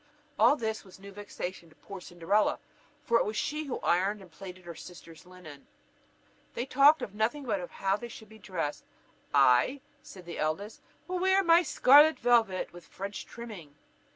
[0.39, 2.57] All this was new vexation to poor Cinderella,
[3.03, 5.67] for it was she who ironed and plaited her sisters' linen.
[6.55, 8.83] They talked of nothing but how they should be dressed:
[9.31, 13.75] "I," said the eldest, "will wear my scarlet velvet with French trimming."